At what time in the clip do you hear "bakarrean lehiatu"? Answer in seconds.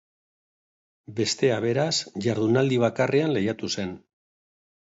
2.87-3.73